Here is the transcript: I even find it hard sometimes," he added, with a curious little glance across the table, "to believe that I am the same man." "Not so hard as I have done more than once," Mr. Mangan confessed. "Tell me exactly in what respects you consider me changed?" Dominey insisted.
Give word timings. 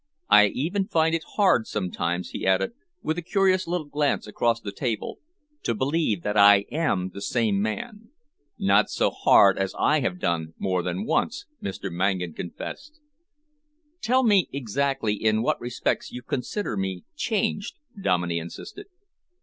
I 0.31 0.47
even 0.47 0.87
find 0.87 1.13
it 1.13 1.21
hard 1.35 1.67
sometimes," 1.67 2.31
he 2.31 2.43
added, 2.47 2.71
with 3.03 3.19
a 3.19 3.21
curious 3.21 3.67
little 3.67 3.85
glance 3.85 4.25
across 4.25 4.59
the 4.59 4.71
table, 4.71 5.19
"to 5.61 5.75
believe 5.75 6.23
that 6.23 6.35
I 6.35 6.65
am 6.71 7.11
the 7.13 7.21
same 7.21 7.61
man." 7.61 8.09
"Not 8.57 8.89
so 8.89 9.11
hard 9.11 9.59
as 9.59 9.75
I 9.77 9.99
have 9.99 10.17
done 10.17 10.55
more 10.57 10.81
than 10.81 11.05
once," 11.05 11.45
Mr. 11.61 11.91
Mangan 11.91 12.33
confessed. 12.33 12.99
"Tell 14.01 14.23
me 14.23 14.49
exactly 14.51 15.13
in 15.13 15.43
what 15.43 15.61
respects 15.61 16.11
you 16.11 16.23
consider 16.23 16.75
me 16.75 17.03
changed?" 17.15 17.75
Dominey 18.01 18.39
insisted. 18.39 18.87